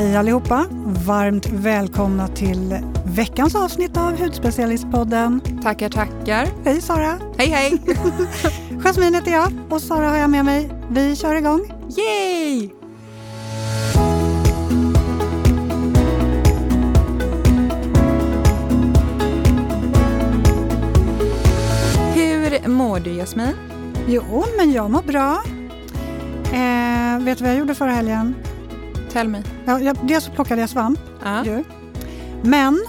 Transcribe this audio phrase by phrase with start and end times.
[0.00, 0.66] Hej allihopa!
[1.06, 5.40] Varmt välkomna till veckans avsnitt av Hudspecialistpodden.
[5.62, 6.48] Tackar, tackar.
[6.64, 7.18] Hej Sara!
[7.38, 7.82] Hej, hej!
[8.84, 10.70] Jasmin heter jag och Sara har jag med mig.
[10.90, 11.60] Vi kör igång.
[11.96, 12.70] Yay!
[22.14, 23.54] Hur mår du Jasmin?
[24.08, 25.42] Jo, men jag mår bra.
[26.52, 28.34] Eh, vet du vad jag gjorde förra helgen?
[29.12, 29.42] Tell me.
[29.66, 30.98] Ja, jag, dels så plockade jag svamp.
[31.24, 31.44] Ja.
[31.44, 31.64] ju.
[32.42, 32.86] Men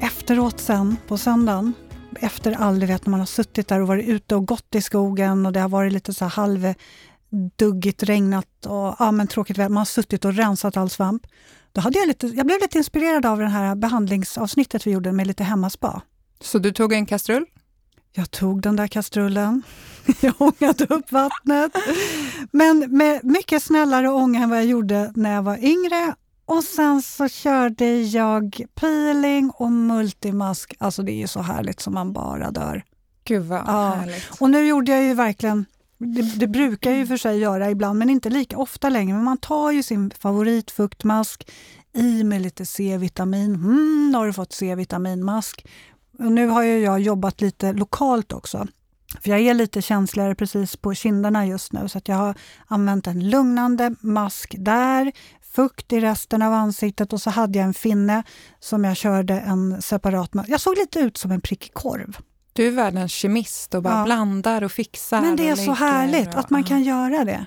[0.00, 1.72] efteråt sen på söndagen,
[2.20, 4.82] efter all, du vet när man har suttit där och varit ute och gått i
[4.82, 9.68] skogen och det har varit lite så här halvduggigt, regnat och ja, men tråkigt väder.
[9.68, 11.26] Man har suttit och rensat all svamp.
[11.72, 15.26] Då hade jag, lite, jag blev lite inspirerad av det här behandlingsavsnittet vi gjorde med
[15.26, 16.02] lite hemmaspa.
[16.40, 17.46] Så du tog en kastrull?
[18.16, 19.62] Jag tog den där kastrullen,
[20.20, 21.72] jag ångade upp vattnet.
[22.50, 26.14] Men med mycket snällare ånga än vad jag gjorde när jag var yngre.
[26.44, 30.74] Och sen så körde jag peeling och multimask.
[30.78, 32.84] Alltså det är ju så härligt som man bara dör.
[33.24, 33.90] Gud vad Ja.
[33.94, 34.40] härligt.
[34.40, 35.64] Och nu gjorde jag ju verkligen,
[35.98, 39.14] det, det brukar jag ju för sig göra ibland, men inte lika ofta längre.
[39.14, 41.50] Men man tar ju sin favoritfuktmask,
[41.92, 43.54] i med lite C-vitamin.
[43.54, 45.66] Mm, nu har du fått C-vitaminmask.
[46.18, 48.66] Och nu har ju jag jobbat lite lokalt också.
[49.20, 52.34] För jag är lite känsligare precis på kinderna just nu, så jag har
[52.66, 55.12] använt en lugnande mask där,
[55.54, 58.22] fukt i resten av ansiktet och så hade jag en finne
[58.60, 60.48] som jag körde en separat mask.
[60.48, 62.16] Jag såg lite ut som en prickig korv.
[62.52, 64.04] Du är världens kemist och bara Ja.
[64.04, 65.20] blandar och fixar.
[65.20, 67.46] Men det är så härligt och- att man kan göra det.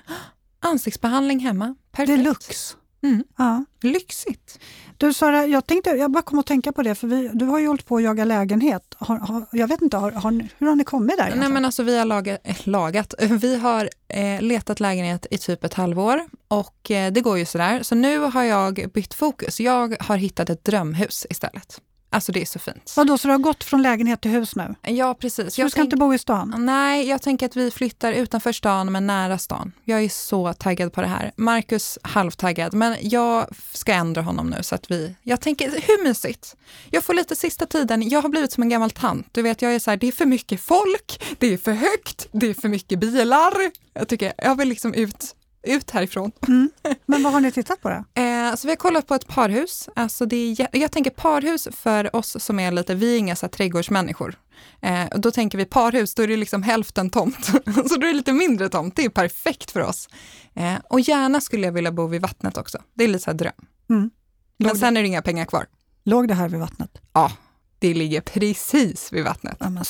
[0.60, 1.74] Ansiktsbehandling hemma.
[1.92, 2.18] Perfekt.
[2.18, 2.74] Deluxe.
[3.02, 3.24] Mm.
[3.36, 3.64] Ja.
[3.82, 4.58] Lyxigt.
[4.96, 7.58] Du Sara, jag, tänkte, jag bara kom att tänka på det, för vi, du har
[7.58, 8.94] ju hållit på att jaga lägenhet.
[8.98, 10.10] Har, har, jag vet inte, har,
[10.58, 11.34] hur har ni kommit där?
[11.36, 13.14] Nej, men alltså, vi har lagat, eh, lagat.
[13.20, 17.82] Vi har eh, letat lägenhet i typ ett halvår och eh, det går ju sådär.
[17.82, 19.60] Så nu har jag bytt fokus.
[19.60, 21.80] Jag har hittat ett drömhus istället.
[22.12, 22.92] Alltså det är så fint.
[22.96, 24.74] Vadå, så du har gått från lägenhet till hus nu?
[24.82, 25.54] Ja, precis.
[25.54, 26.54] Så du ska inte bo i stan?
[26.58, 29.72] Nej, jag tänker att vi flyttar utanför stan men nära stan.
[29.84, 31.32] Jag är så taggad på det här.
[31.36, 36.56] Marcus halvtaggad, men jag ska ändra honom nu så att vi, jag tänker, hur mysigt?
[36.90, 39.26] Jag får lite sista tiden, jag har blivit som en gammal tant.
[39.32, 42.28] Du vet, jag är så här, det är för mycket folk, det är för högt,
[42.32, 43.52] det är för mycket bilar.
[43.94, 46.32] Jag tycker, jag vill liksom ut, ut härifrån.
[46.48, 46.70] Mm.
[47.06, 48.04] Men vad har ni tittat på då?
[48.40, 49.88] Eh, så vi har kollat på ett parhus.
[49.96, 53.46] Alltså det är, jag tänker parhus för oss som är lite, vi är inga så
[53.46, 54.38] här trädgårdsmänniskor.
[54.80, 57.44] Eh, och då tänker vi parhus, då är det liksom hälften tomt.
[57.64, 60.08] så då är det lite mindre tomt, det är perfekt för oss.
[60.54, 62.78] Eh, och gärna skulle jag vilja bo vid vattnet också.
[62.94, 63.52] Det är lite så här dröm.
[63.90, 64.10] Mm.
[64.56, 65.66] Men sen är det inga pengar kvar.
[66.04, 66.98] låg det här vid vattnet?
[67.12, 67.32] Ja,
[67.78, 69.56] det ligger precis vid vattnet.
[69.60, 69.84] Ja.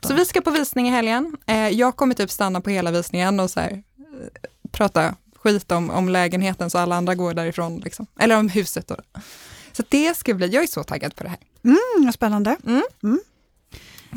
[0.00, 1.36] Så vi ska på visning i helgen.
[1.46, 3.80] Eh, jag kommer typ stanna på hela visningen och så här, eh,
[4.72, 7.80] prata skit om, om lägenheten så alla andra går därifrån.
[7.80, 8.06] Liksom.
[8.18, 8.88] Eller om huset.
[8.88, 8.96] Då.
[9.72, 11.38] Så det ska bli, jag är så taggad på det här.
[11.64, 12.56] Mm, spännande.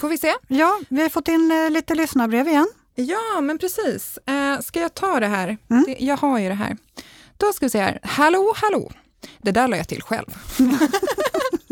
[0.01, 0.33] Får vi se?
[0.47, 2.67] Ja, vi har fått in eh, lite lyssnarbrev igen.
[2.95, 4.17] Ja, men precis.
[4.17, 5.57] Eh, ska jag ta det här?
[5.69, 5.83] Mm.
[5.87, 6.77] Det, jag har ju det här.
[7.37, 7.99] Då ska vi se här.
[8.03, 8.91] Hallå, hallå.
[9.41, 10.27] Det där la jag till själv.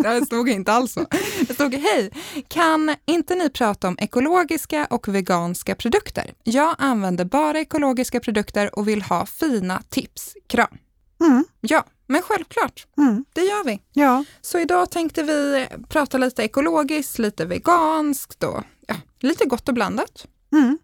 [0.10, 1.06] det stod inte alls så.
[1.48, 2.12] Det stod hej.
[2.48, 6.34] Kan inte ni prata om ekologiska och veganska produkter?
[6.44, 10.34] Jag använder bara ekologiska produkter och vill ha fina tips.
[10.48, 10.78] Kram.
[11.22, 12.88] Mm, Ja, men självklart.
[12.98, 13.82] mm, Det gör vi.
[13.94, 19.74] ja, Så idag tänkte vi prata lite ekologiskt, lite veganskt och ja, lite gott och
[19.74, 20.28] blandat.
[20.52, 20.78] mm.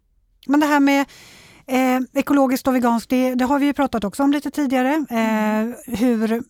[0.47, 1.05] Men det här med
[1.67, 5.05] eh, ekologiskt och veganskt, det, det har vi ju pratat också om lite tidigare.
[5.09, 6.43] Eh, hur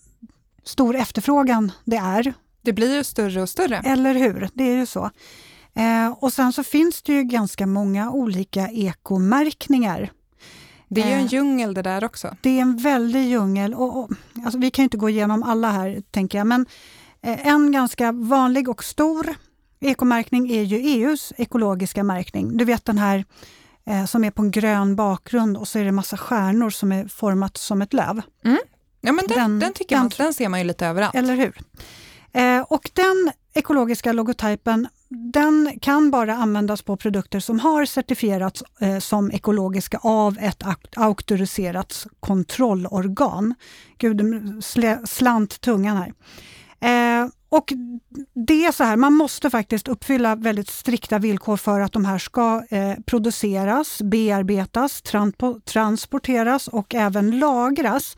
[0.64, 3.78] stor efterfrågan det är Det blir ju större och större.
[3.86, 4.50] Eller hur?
[4.54, 5.10] Det är ju så.
[5.74, 10.12] Eh, och sen så finns det ju ganska många olika ekomärkningar.
[10.88, 11.34] Det är ju en Eh.
[11.34, 12.36] djungel det där också.
[12.42, 13.74] Det är en väldig djungel.
[13.74, 14.10] Och, och,
[14.46, 16.66] alltså vi kan ju inte gå igenom alla här, tänker jag, men
[17.22, 19.36] eh, en ganska vanlig och stor
[19.80, 22.58] ekomärkning är ju EUs ekologiska märkning.
[22.58, 23.26] Du vet den här
[23.86, 27.08] eh, som är på en grön bakgrund och så är det massa stjärnor som är
[27.08, 28.22] format som ett löv.
[29.02, 31.16] Ja, men den, Den- den, tycker den man, den ser man ju lite överallt.
[31.16, 31.58] Eller hur?
[32.34, 39.00] Eh, och den ekologiska logotypen den kan bara användas på produkter som har certifierats eh,
[39.00, 40.64] som ekologiska av ett
[40.96, 43.56] auktoriserat kontrollorgan.
[43.98, 44.22] Gud,
[44.64, 46.14] slä, slant tungan här.
[46.82, 47.74] Eh, och
[48.48, 52.18] det är så här, man måste faktiskt uppfylla väldigt strikta villkor för att de här
[52.18, 55.02] ska eh, produceras, bearbetas,
[55.66, 58.18] transporteras och även lagras.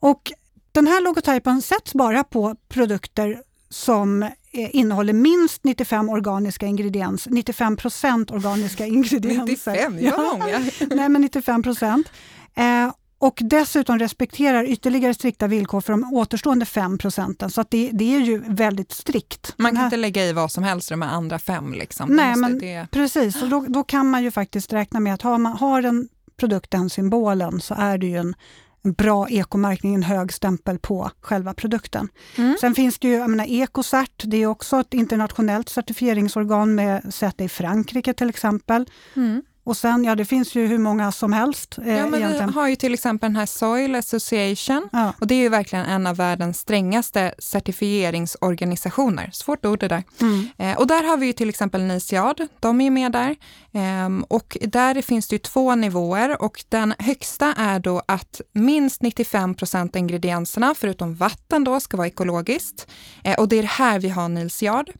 [0.00, 0.32] Och
[0.72, 7.76] den här logotypen sätts bara på produkter som eh, innehåller minst 95 organiska ingredienser, 95
[7.76, 9.72] procent organiska ingredienser.
[9.72, 10.70] 95, det var många.
[10.90, 12.08] Nej, men 95 procent.
[12.54, 17.50] Eh, och dessutom respekterar ytterligare strikta villkor för de återstående 5 procenten.
[17.50, 19.54] Så att det, det är ju väldigt strikt.
[19.56, 21.72] Man kan inte lägga i vad som helst i de andra fem.
[21.72, 22.16] Liksom.
[22.16, 22.86] Nej, men det...
[22.90, 23.42] precis.
[23.42, 26.70] Och då, då kan man ju faktiskt räkna med att har, man, har en produkt
[26.70, 28.34] den symbolen så är det ju en,
[28.82, 32.08] en bra ekomärkning, en hög stämpel på själva produkten.
[32.36, 32.56] Mm.
[32.60, 37.44] Sen finns det ju, jag menar, Ecocert, det är också ett internationellt certifieringsorgan med säte
[37.44, 38.86] i Frankrike till exempel.
[39.16, 39.42] Mm.
[39.64, 41.78] Och sen, ja det finns ju hur många som helst.
[41.78, 42.48] Eh, Ja, men vi egentligen.
[42.50, 45.12] har ju till exempel den här Soil Association Ja.
[45.20, 49.30] och det är ju verkligen en av världens strängaste certifieringsorganisationer.
[49.32, 50.02] Svårt ord det där.
[50.20, 50.48] Mm.
[50.58, 53.36] Eh, och där har vi ju till exempel NICIAD, de är med där.
[53.72, 59.02] Ehm, och där finns det ju två nivåer och den högsta är då att minst
[59.02, 62.86] 95 procent av ingredienserna, förutom vatten då, ska vara ekologiskt.
[63.24, 64.90] Eh, och det är här vi har NICIAD.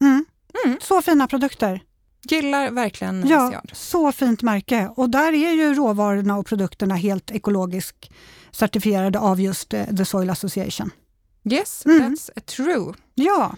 [0.00, 0.24] Mm.
[0.64, 0.78] Mm.
[0.82, 1.80] Så fina produkter.
[2.28, 4.88] Gillar verkligen Ja, så fint märke.
[4.96, 8.10] Och där är ju råvarorna och produkterna helt ekologiskt
[8.50, 10.90] certifierade av just eh, The Soil Association.
[11.50, 12.02] Yes, Mm.
[12.14, 12.94] that's true.
[13.14, 13.56] Ja.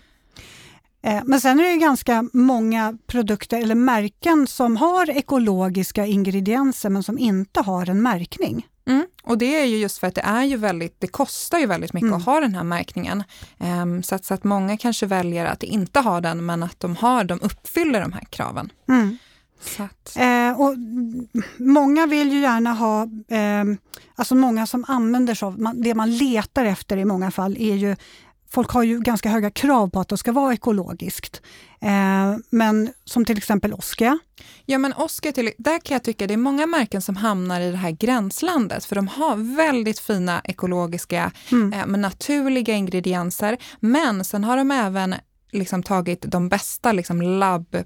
[1.03, 7.03] Eh, Men sen är det ganska många produkter eller märken som har ekologiska ingredienser men
[7.03, 8.67] som inte har en märkning.
[8.87, 9.07] Mm.
[9.23, 11.93] Och det är ju just för att det är ju väldigt, det kostar ju väldigt
[11.93, 12.19] mycket Mm.
[12.19, 13.25] att ha den här märkningen.
[13.59, 16.97] Ehm, så, att, så att många kanske väljer att inte ha den, men att de
[16.97, 18.73] har, de uppfyller de här kraven.
[18.89, 19.19] Mm.
[20.17, 20.75] Eh, och
[21.57, 23.65] många vill ju gärna ha, eh,
[24.15, 27.75] alltså många som använder sig av, man, det man letar efter i många fall är
[27.75, 27.97] ju
[28.55, 31.43] Folk har ju ganska höga krav på att det ska vara ekologiskt.
[31.83, 34.19] Eh, men som till exempel Oskia.
[34.67, 37.71] ja men Oscar, till, där kan jag tycka det är många märken som hamnar i
[37.71, 41.73] det här gränslandet, för de har väldigt fina ekologiska, Mm.
[41.73, 45.15] eh, naturliga ingredienser, men sen har de även
[45.55, 47.77] liksom tagit de bästa liksom labb,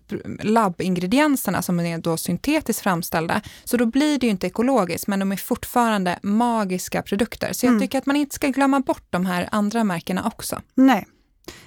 [0.43, 3.41] labbingredienserna som är då syntetiskt framställda.
[3.65, 7.53] Så då blir det ju inte ekologiskt, men de är fortfarande magiska produkter.
[7.53, 7.81] Så jag Mm.
[7.81, 10.61] tycker att man inte ska glömma bort de här andra märkena också.
[10.75, 11.07] Nej,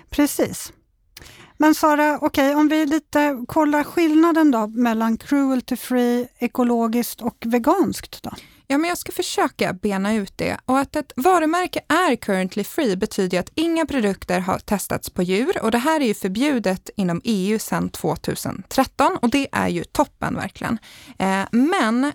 [0.10, 0.74] precis.
[1.58, 8.24] Men Sara, okej, om vi lite kollar skillnaden då mellan cruelty free, ekologiskt och veganskt
[8.24, 8.32] då?
[8.72, 10.58] Ja, men jag ska försöka bena ut det.
[10.66, 15.64] Och att ett varumärke är currently free betyder att inga produkter har testats på djur
[15.64, 20.36] och det här är ju förbjudet inom EU sedan 2013 och det är ju toppen
[20.36, 20.78] verkligen.
[21.20, 22.12] Eh, men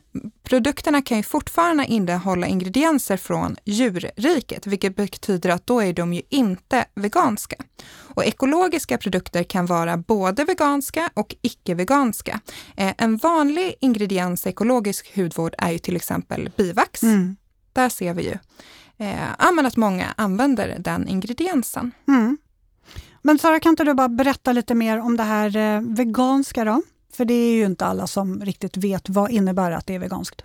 [0.47, 6.23] produkterna kan ju fortfarande innehålla ingredienser från djurriket, vilket betyder att då är de ju
[6.29, 7.57] inte veganska.
[7.89, 12.41] Och ekologiska produkter kan vara både veganska och icke-veganska.
[12.77, 17.03] Eh, en vanlig ingrediens i ekologisk hudvård är ju till exempel bivax.
[17.03, 17.37] Mm.
[17.73, 18.39] Där ser vi ju
[19.07, 21.93] eh, att många använder den ingrediensen.
[22.09, 22.39] Mm.
[23.23, 26.83] Men Sara, kan inte du bara berätta lite mer om det här eh, veganska då?
[27.17, 30.43] För det är ju inte alla som riktigt vet vad innebär att det är veganskt.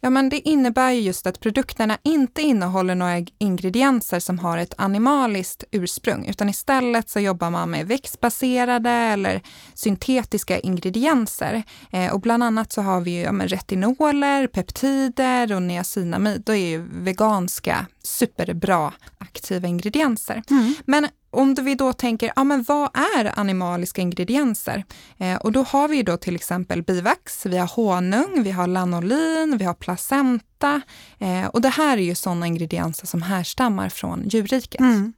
[0.00, 4.74] Ja, men det innebär ju just att produkterna inte innehåller några ingredienser som har ett
[4.78, 9.42] animaliskt ursprung, utan istället så jobbar man med växtbaserade eller
[9.74, 11.62] syntetiska ingredienser.
[11.90, 16.42] Eh, och bland annat så har vi ju ja, retinoler, peptider och niacinamid.
[16.46, 20.42] Det är ju veganska superbra aktiva ingredienser.
[20.50, 20.74] Mm.
[20.84, 24.84] Men om vi då tänker, ja men vad är animaliska ingredienser?
[25.18, 28.66] Eh, och då har vi ju då till exempel bivax, vi har honung, vi har
[28.66, 30.80] lanolin, vi har placenta.
[31.18, 34.80] Eh, och det här är ju sådana ingredienser som härstammar från djurriket.
[34.80, 35.12] Mm.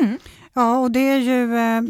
[0.00, 0.18] Mm.
[0.54, 1.56] Ja, och det är ju...
[1.56, 1.82] Eh,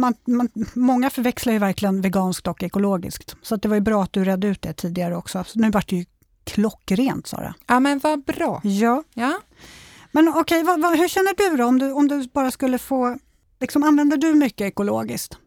[0.00, 3.36] man, man, många förväxlar ju verkligen veganskt och ekologiskt.
[3.42, 5.44] Så det var ju bra att du redde ut det tidigare också.
[5.46, 6.04] Så nu vart det ju
[6.46, 7.54] klockrent, Sara.
[7.66, 8.60] Ja men vad bra.
[8.64, 9.02] Ja.
[9.14, 9.40] Ja.
[10.12, 13.18] Men okej, vad, hur känner du då om du, om du bara skulle få...
[13.60, 15.38] Liksom, använder du mycket ekologiskt?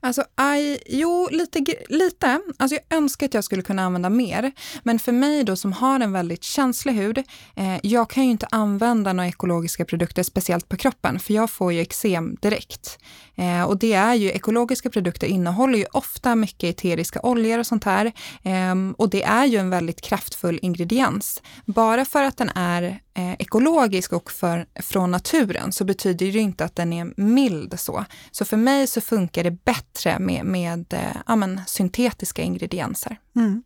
[0.00, 0.22] Alltså,
[0.56, 2.40] I, jo, lite, lite.
[2.56, 4.52] Alltså, jag önskar att jag skulle kunna använda mer.
[4.82, 7.18] Men för mig då som har en väldigt känslig hud,
[7.56, 11.72] eh, jag kan ju inte använda några ekologiska produkter speciellt på kroppen, för jag får
[11.72, 12.98] ju eksem direkt.
[13.38, 17.84] Eh, och det är ju, ekologiska produkter innehåller ju ofta mycket eteriska oljor och sånt
[17.84, 18.12] här.
[18.42, 21.42] Eh, och det är ju en väldigt kraftfull ingrediens.
[21.64, 26.40] Bara för att den är eh, ekologisk och för, från naturen så betyder det ju
[26.40, 28.04] inte att den är mild så.
[28.30, 33.16] Så för mig så funkar det bättre bättre med, med eh, ja, men, syntetiska ingredienser.
[33.36, 33.62] Mm.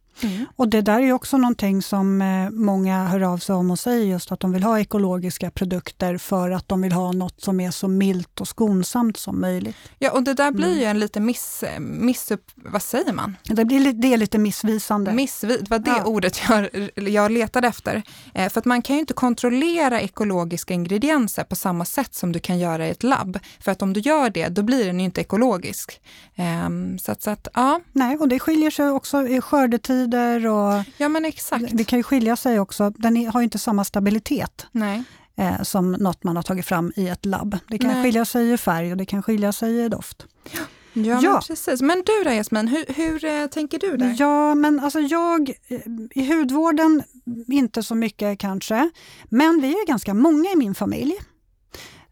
[0.57, 4.05] Och det där är också någonting som eh, många hör av sig om och säger
[4.07, 7.71] just att de vill ha ekologiska produkter för att de vill ha något som är
[7.71, 9.77] så milt och skonsamt som möjligt.
[9.99, 13.37] Ja, och det där blir ju en lite miss, missupp, vad säger man?
[13.45, 15.13] Det, blir, li- det är lite missvisande.
[15.13, 16.05] Missvid, det var det Ja.
[16.05, 18.03] ordet jag, jag letade efter.
[18.35, 22.39] Eh, för att man kan ju inte kontrollera ekologiska ingredienser på samma sätt som du
[22.39, 23.39] kan göra i ett labb.
[23.61, 26.01] För att om du gör det, då blir den ju inte ekologisk.
[26.37, 30.47] Ehm, så att, så att ja, Nej, och det skiljer sig också i skördetid peptider
[30.47, 31.65] och Ja, men exakt.
[31.73, 32.91] det kan ju skilja sig också.
[32.91, 35.03] Den har inte samma stabilitet Nej.
[35.37, 37.59] eh, som något man har tagit fram i ett labb.
[37.69, 38.03] Det kan Nej.
[38.03, 40.27] skilja sig i färg och det kan skilja sig i doft.
[40.53, 40.61] Ja,
[40.93, 41.43] Men Ja.
[41.49, 41.83] precis.
[41.83, 44.17] Men du då Jasmin, hur, hur eh, tänker du där?
[44.19, 45.79] Ja, men alltså jag eh,
[46.15, 47.03] i hudvården
[47.49, 48.91] inte så mycket kanske,
[49.29, 51.13] men vi är ganska många i min familj.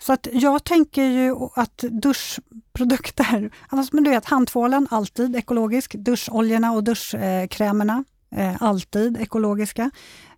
[0.02, 6.72] Så att jag tänker ju att duschprodukter, alltså, men du vet handtvålen alltid ekologisk, duscholjorna
[6.72, 8.04] och duschkrämerna
[8.36, 9.90] eh, alltid ekologiska.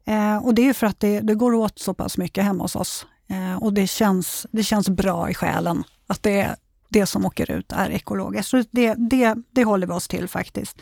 [0.05, 2.65] Eh, och det är ju för att det, det går åt så pass mycket hemma
[2.65, 6.57] hos oss eh, och det känns, det känns bra i själen att det,
[6.89, 8.51] det som åker ut är ekologiskt.
[8.51, 10.79] Så det, det, det håller vi oss till faktiskt.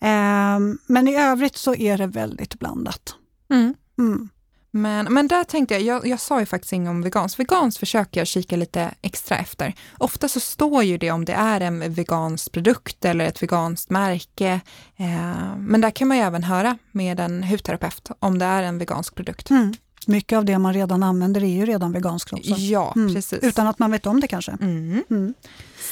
[0.00, 3.14] Eh, men i övrigt så är det väldigt blandat.
[3.50, 3.74] Mm.
[3.98, 4.28] Mm.
[4.76, 7.40] Men, men där tänkte jag, jag, jag sa ju faktiskt inget om vegans.
[7.40, 9.74] Vegans försöker jag kika lite extra efter.
[9.98, 14.60] Ofta så står ju det om det är en vegansk produkt eller ett veganskt märke.
[14.96, 18.78] Eh, men där kan man ju även höra med en hudterapeut om det är en
[18.78, 19.50] vegansk produkt.
[19.50, 19.74] Mm.
[20.08, 22.54] Mycket av det man redan använder är ju redan veganskt också.
[22.54, 23.14] Ja, Mm.
[23.14, 23.42] precis.
[23.42, 24.52] Utan att man vet om det kanske.
[24.60, 25.02] Mm.
[25.10, 25.34] Mm.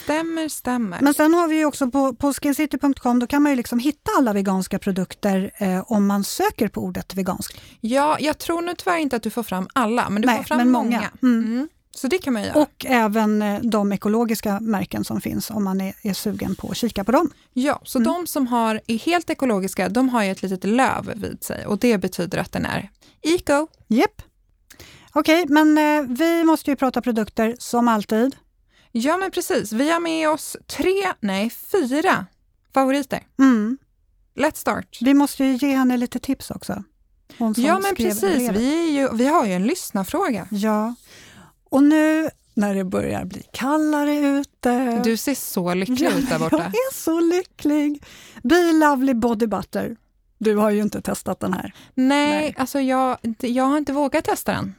[0.04, 0.99] Stämmer, stämmer.
[1.00, 4.11] Men sen har vi ju också på, på skincity.com, då kan man ju liksom hitta
[4.18, 7.61] alla veganska produkter eh, om man söker på ordet vegansk.
[7.80, 10.44] Ja, jag tror nu tyvärr inte att du får fram alla, men du Nej, får
[10.44, 11.02] fram men många.
[11.21, 11.68] många.
[11.97, 12.55] Så det kan man göra.
[12.63, 16.77] Och även eh, de ekologiska märken som finns om man är, är sugen på att
[16.77, 17.31] kika på dem.
[17.53, 18.13] Ja, så Mm.
[18.13, 21.79] de som har, är helt ekologiska, de har ju ett litet löv vid sig och
[21.79, 22.91] det betyder att den är
[23.23, 23.67] eco.
[23.89, 24.23] Japp.
[25.13, 28.37] Okej, men eh, vi måste ju prata produkter som alltid.
[28.93, 29.73] Ja, men precis.
[29.73, 32.27] Vi har med oss tre, nej fyra
[32.75, 33.21] favoriter.
[33.39, 33.79] Mm.
[34.37, 34.99] Let's start.
[35.01, 36.85] Vi måste ju ge henne lite tips också.
[37.57, 38.21] Ja, men precis.
[38.21, 38.57] brevet.
[38.57, 40.49] Vi, ju, vi har ju en lyssnarfråga.
[40.51, 40.95] Ja,
[41.75, 45.00] och nu när det börjar bli kallare ute.
[45.04, 46.64] Du ser så lycklig ut där Jag borta.
[46.64, 48.02] är så lycklig.
[48.43, 49.97] Be Lovely Body Butter.
[50.38, 51.75] Du har ju inte testat den här.
[51.95, 52.54] Nej, Nej.
[52.59, 54.75] alltså jag, jag har inte vågat testa den.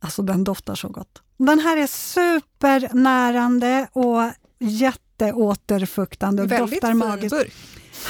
[0.00, 1.22] Alltså den doftar så gott.
[1.36, 4.22] Den här är supernärande och
[4.58, 7.36] jätteåterfuktande och Väldigt doftar fin magiskt.
[7.36, 7.52] burk.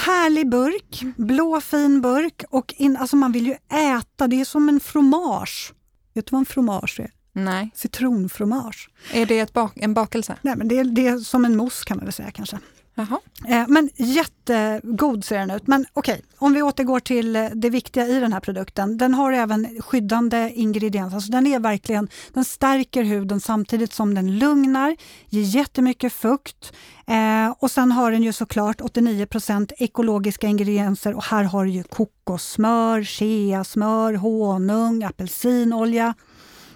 [0.05, 3.55] Härlig burk, blå fin burk och in, alltså man vill ju
[3.97, 5.73] äta, det är som en fromage.
[6.13, 7.11] Vet du vad en fromage är?
[7.37, 8.89] Nej, Citronfromage.
[9.13, 10.35] är det bak, en bakelse?
[10.41, 12.59] Nej, men det, är, det är som en mousse kan man väl säga kanske.
[12.97, 13.19] Jaha.
[13.47, 15.67] Eh, Men jättegod ser den ut.
[15.67, 18.97] Men okej, om vi återgår till eh, det viktiga i den här produkten.
[18.97, 21.15] Den har även skyddande ingredienser.
[21.15, 24.95] Alltså den är verkligen, den stärker huden samtidigt som den lugnar,
[25.29, 26.73] ger jättemycket fukt.
[27.07, 31.83] Eh, och sen har den ju såklart 89% ekologiska ingredienser och här har du ju
[31.83, 36.13] kokossmör, cheasmör, honung, apelsinolja.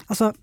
[0.10, 0.34] Alltså,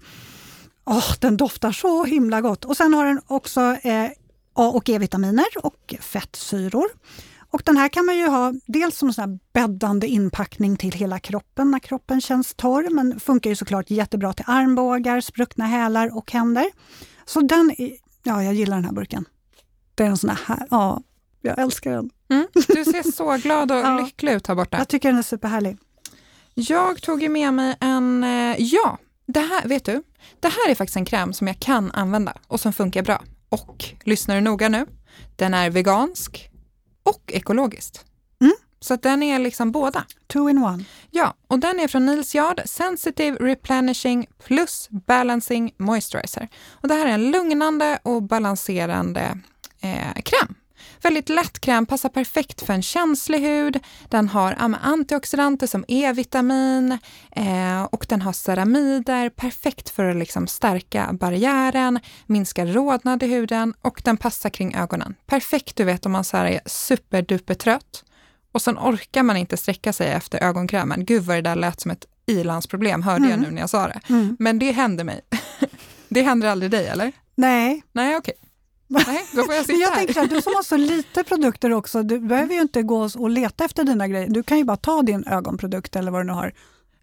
[0.85, 2.65] åh, den doftar så himla gott.
[2.65, 4.11] Och sen har den också eh,
[4.53, 6.87] A och E-vitaminer och fettsyror.
[7.51, 11.71] Och den här kan man ju ha dels som sån bäddande inpackning till hela kroppen
[11.71, 16.67] när kroppen känns torr, men funkar ju såklart jättebra till armbågar, spruckna hälar och händer.
[17.25, 17.93] Så den, är,
[18.23, 19.25] ja jag gillar den här burken.
[19.95, 21.03] Det är en sån här, ja,
[21.43, 22.11] jag älskar den.
[22.29, 22.47] Mm.
[22.53, 24.01] Du ser så glad och Ja.
[24.01, 24.79] lycklig ut här borta.
[24.79, 25.79] Jag tycker den är superhärlig.
[26.55, 30.03] Jag tog ju med mig en, eh, ja, det här, vet du,
[30.41, 33.23] det här är faktiskt en kräm som jag kan använda och som funkar bra.
[33.49, 34.87] Och, lyssnar du noga nu,
[35.37, 36.51] den är vegansk
[37.03, 38.05] och ekologiskt.
[38.41, 38.55] Mm.
[38.81, 40.05] Så att den är liksom båda.
[40.27, 40.85] Two in one.
[41.11, 46.49] Ja, och den är från Nils Yard Sensitive Replenishing plus Balancing Moisturizer.
[46.71, 49.39] Och det här är en lugnande och balanserande
[49.81, 50.55] eh, kräm.
[51.07, 53.81] Väldigt lätt kräm, passar perfekt för en känslig hud.
[54.09, 56.99] Den har antioxidanter som E-vitamin
[57.37, 63.75] eh, och den har ceramider, perfekt för att liksom stärka barriären, minska rodnad i huden
[63.83, 65.15] och den passar kring ögonen.
[65.27, 68.05] Perfekt du vet om man så är superduper trött
[68.53, 71.05] och sen orkar man inte sträcka sig efter ögonkrämen.
[71.05, 73.41] Gud vad det där lät som ett ilandsproblem, hörde jag Mm.
[73.45, 74.01] nu när jag sa det.
[74.09, 74.37] Mm.
[74.39, 75.21] Men det händer mig.
[76.09, 77.13] det händer aldrig dig, eller?
[77.35, 78.35] Nej, Nej, okej.
[78.89, 80.15] Nej, då får jag sitta Men jag här.
[80.15, 83.65] här, du som har så lite produkter också, du behöver ju inte gå och leta
[83.65, 84.29] efter dina grejer.
[84.29, 86.53] Du kan ju bara ta din ögonprodukt eller vad du nu har.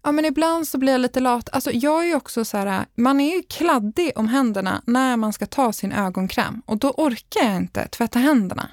[0.02, 1.48] Ja, men ibland så blir jag lite lat.
[1.52, 5.32] Alltså, jag är ju också så här, man är ju kladdig om händerna när man
[5.32, 8.68] ska ta sin ögonkräm och då orkar jag inte tvätta händerna.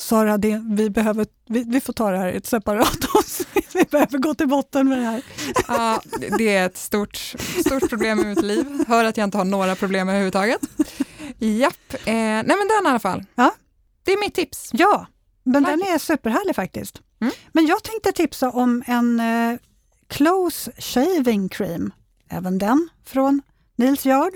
[0.00, 3.70] Sara, det, vi, behöver, vi, vi får ta det här i ett separat avsnitt.
[3.74, 5.22] Vi behöver gå till botten med det här.
[5.68, 6.02] Ja,
[6.38, 7.16] det är ett stort,
[7.66, 8.84] stort problem i mitt liv.
[8.88, 10.60] Hör att jag inte har några problem överhuvudtaget.
[11.38, 13.24] Japp, eh, nej men den i alla fall.
[13.34, 13.54] Ja.
[14.04, 14.70] Det är mitt tips.
[14.72, 15.06] Ja,
[15.42, 15.94] men den Magic.
[15.94, 17.02] är superhärlig faktiskt.
[17.20, 17.32] Mm.
[17.52, 19.58] Men jag tänkte tipsa om en eh,
[20.06, 21.92] Close Shaving Cream.
[22.28, 23.42] Även den från
[23.76, 24.32] Nils Yard.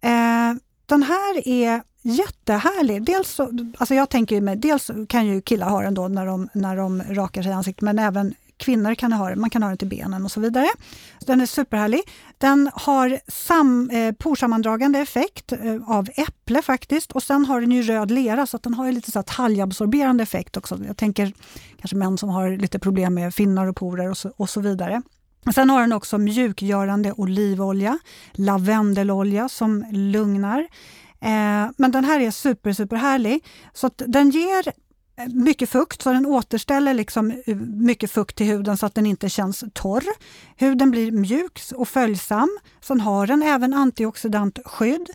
[0.00, 0.54] Eh,
[0.86, 3.04] den här är jättehärlig.
[3.04, 6.48] Dels, så, alltså jag tänker mig, dels kan ju killar ha den då när de,
[6.54, 9.40] när de rakar sig i ansiktet, men även kvinnor kan ha den.
[9.40, 10.66] Man kan ha den till benen och så vidare.
[11.26, 12.00] Den är superhärlig.
[12.38, 17.82] Den har sam, eh, porsammandragande effekt eh, av äpple faktiskt och sen har den ju
[17.82, 20.78] röd lera så att den har lite så talgabsorberande effekt också.
[20.86, 21.32] Jag tänker
[21.80, 25.02] kanske män som har lite problem med finnar och porer och så, och så vidare.
[25.54, 27.98] Sen har den också mjukgörande olivolja,
[28.32, 30.60] lavendelolja som lugnar.
[31.20, 33.44] Eh, men den här är super, super härlig.
[33.72, 34.72] Så den ger
[35.26, 39.28] mycket fukt, så den återställer liksom eh, mycket fukt till huden så att den inte
[39.28, 40.04] känns torr.
[40.56, 42.58] Huden blir mjuk och följsam.
[42.80, 45.10] Sen har den även antioxidantskydd.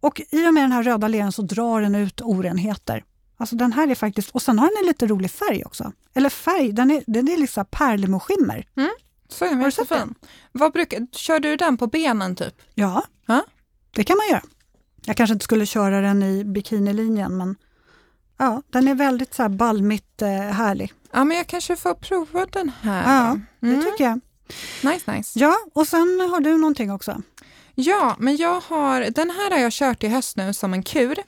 [0.00, 3.04] Och i och med den här röda leran så drar den ut orenheter.
[3.36, 5.92] Alltså den här är faktiskt, och sen har den en lite rolig färg också.
[6.14, 8.66] Eller färg, den är, den är liksom pärlemorskimmer.
[8.76, 8.90] Mm.
[9.28, 10.14] Så är den så fin.
[10.52, 12.54] Vad brukar, kör du den på benen typ?
[12.74, 13.44] Ja, ha?
[13.90, 14.42] det kan man göra.
[15.06, 17.56] Jag kanske inte skulle köra den i bikinilinjen men
[18.36, 20.92] ja, den är väldigt så här balmigt eh, härlig.
[21.12, 23.14] Ja, men jag kanske får prova den här.
[23.14, 23.84] Ja, det mm.
[23.84, 24.20] tycker jag.
[24.92, 25.38] Nice, nice.
[25.38, 27.22] Ja, och sen har du någonting också.
[27.74, 31.18] Ja, men jag har, den här har jag kört i höst nu som en kur.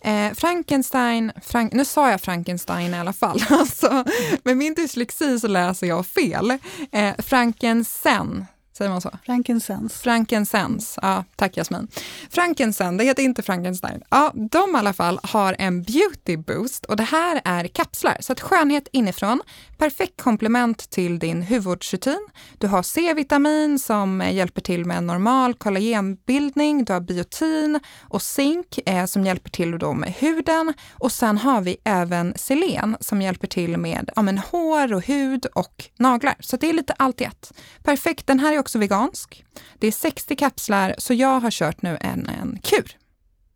[0.00, 4.04] Eh, Frankenstein, Frank, nu sa jag Frankenstein i alla fall, alltså,
[4.42, 6.58] med min dyslexi så läser jag fel.
[6.92, 8.46] Eh, Frankensen
[8.78, 9.10] Säger man så?
[9.26, 9.98] Frankincense.
[9.98, 11.88] Frankincense, ja tack Jasmin.
[12.30, 14.02] Frankincense, det heter inte Frankenstein.
[14.10, 18.16] Ja, de i alla fall har en beauty boost och det här är kapslar.
[18.20, 19.40] Så att skönhet inifrån,
[19.78, 22.28] perfekt komplement till din hudvårdsrutin.
[22.58, 26.84] Du har C-vitamin som hjälper till med normal kollagenbildning.
[26.84, 30.74] Du har biotin och zink eh, som hjälper till då med huden.
[30.92, 35.46] Och sen har vi även selen som hjälper till med ja, men hår och hud
[35.46, 36.36] och naglar.
[36.40, 37.52] Så det är lite allt i ett.
[37.82, 39.44] Perfekt, den här är också vegansk.
[39.78, 42.96] Det är 60 kapslar, så jag har kört nu en, en kur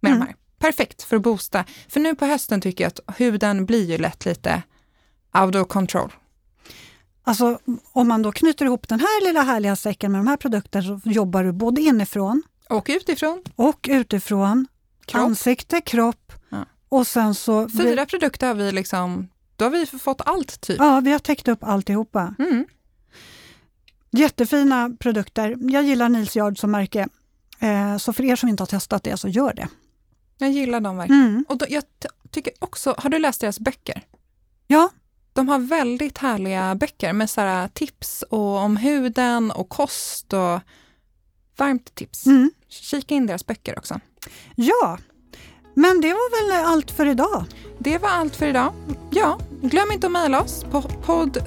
[0.01, 0.21] med mm.
[0.21, 0.37] de här.
[0.59, 1.65] Perfekt för att boosta.
[1.89, 4.63] För nu på hösten tycker jag att huden blir ju lätt lite
[5.33, 6.13] out of control.
[7.25, 7.59] Alltså
[7.93, 11.11] om man då knyter ihop den här lilla härliga säcken med de här produkterna så
[11.11, 13.43] jobbar du både inifrån och utifrån.
[13.57, 14.67] Och utifrån.
[15.07, 15.23] Kropp.
[15.23, 16.65] Ansikte, kropp ja.
[16.89, 17.69] och sen så...
[17.69, 20.79] Fyra produkter har vi liksom, då har vi fått allt typ.
[20.79, 22.35] Ja, vi har täckt upp alltihopa.
[22.39, 22.67] Mm.
[24.11, 25.57] Jättefina produkter.
[25.61, 27.09] Jag gillar Nils Yard som märke.
[27.59, 29.69] Eh, så för er som inte har testat det, så gör det.
[30.39, 31.23] Jag gillar dem verkligen.
[31.23, 31.45] Mm.
[31.49, 31.85] Och då, jag
[32.31, 34.03] tycker också, har du läst deras böcker?
[34.67, 34.91] Ja.
[35.33, 40.61] De har väldigt härliga böcker med så tips och om huden och kost och
[41.57, 42.27] varmt tips.
[42.27, 42.51] Mm.
[42.69, 44.01] Kika in deras böcker också.
[44.57, 44.99] Ja,
[45.79, 47.45] men det var väl allt för idag?
[47.79, 48.73] Det var allt för idag.
[49.11, 51.39] Ja, glöm inte att mejla oss på podd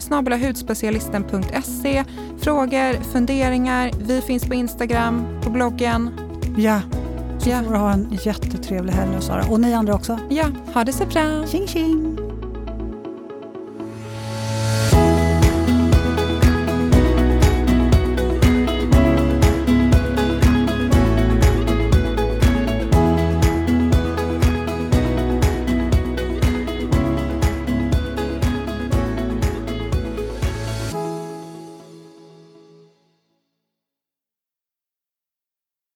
[0.41, 2.03] hudspecialisten.se.
[2.39, 3.91] Frågor, funderingar.
[3.99, 6.09] Vi finns på Instagram, på bloggen.
[6.57, 6.81] Ja,
[7.39, 7.63] så ja.
[7.63, 9.43] får du ha en jättetrevlig helg Sara.
[9.49, 10.19] Och ni andra också.
[10.29, 11.47] Ja, ha det så bra.
[11.47, 12.20] Tjing tjing!